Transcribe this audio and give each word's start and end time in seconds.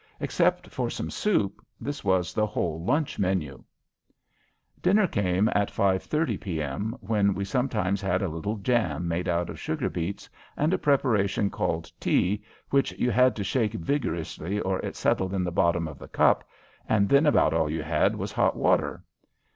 Except 0.19 0.67
for 0.71 0.89
some 0.89 1.11
soup, 1.11 1.63
this 1.79 2.03
was 2.03 2.33
the 2.33 2.47
whole 2.47 2.83
lunch 2.83 3.19
menu. 3.19 3.63
Dinner 4.81 5.05
came 5.05 5.47
at 5.49 5.69
5.30 5.69 6.41
P.M., 6.41 6.95
when 7.01 7.35
we 7.35 7.45
sometimes 7.45 8.01
had 8.01 8.23
a 8.23 8.27
little 8.27 8.55
jam 8.57 9.07
made 9.07 9.27
out 9.29 9.47
of 9.47 9.59
sugar 9.59 9.91
beets, 9.91 10.27
and 10.57 10.73
a 10.73 10.79
preparation 10.79 11.51
called 11.51 11.91
tea 11.99 12.43
which 12.71 12.91
you 12.93 13.11
had 13.11 13.35
to 13.35 13.43
shake 13.43 13.73
vigorously 13.73 14.59
or 14.61 14.79
it 14.79 14.95
settled 14.95 15.35
in 15.35 15.43
the 15.43 15.51
bottom 15.51 15.87
of 15.87 15.99
the 15.99 16.07
cup 16.07 16.49
and 16.89 17.07
then 17.07 17.27
about 17.27 17.53
all 17.53 17.69
you 17.69 17.83
had 17.83 18.15
was 18.15 18.31
hot 18.31 18.55
water. 18.55 19.03